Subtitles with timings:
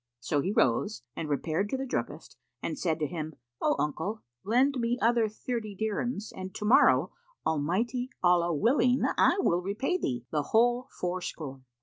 [0.19, 4.77] So he rose and repaired to the druggist and said to him, "O Uncle, lend
[4.79, 7.11] me other thirty dirhams, and to morrow,
[7.45, 11.61] Almighty Allah willing, I will repay thee the whole fourscore."